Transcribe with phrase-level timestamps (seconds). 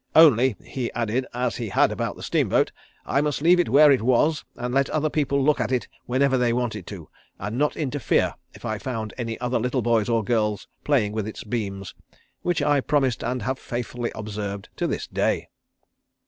[0.15, 2.71] Only, he added, as he had about the steamboat,
[3.05, 6.39] I must leave it where it was and let other people look at it whenever
[6.39, 10.67] they wanted to, and not interfere if I found any other little boys or girls
[10.83, 11.93] playing with its beams,
[12.41, 15.49] which I promised and have faithfully observed to this day.